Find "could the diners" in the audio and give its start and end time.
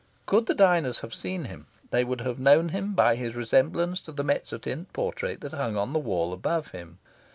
0.25-1.01